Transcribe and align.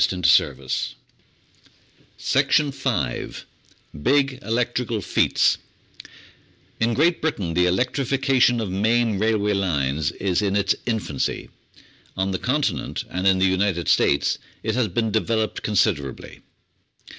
Applied 0.03 0.25
Science 0.25 0.95
807 2.35 2.73
M 3.93 4.01
Big 4.01 4.39
Electrical 4.41 4.99
Feats 4.99 5.59
In 6.79 6.95
Great 6.95 7.21
Britain 7.21 7.53
the 7.53 7.67
electrification 7.67 8.59
of 8.59 8.71
main 8.71 9.19
railway 9.19 9.53
lines 9.53 10.11
is 10.13 10.41
in 10.41 10.55
its 10.55 10.73
infancy. 10.87 11.51
On 12.17 12.31
the 12.31 12.39
Continent 12.39 13.03
and 13.11 13.27
in 13.27 13.37
the 13.37 13.45
United 13.45 13.87
States 13.87 14.39
it 14.63 14.73
has 14.73 14.87
been 14.87 15.11
developed 15.11 15.61
considerably. 15.61 16.41